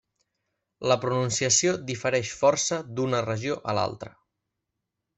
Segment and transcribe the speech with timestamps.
[0.91, 4.15] La pronunciació difereix força d'una regió a l'altra.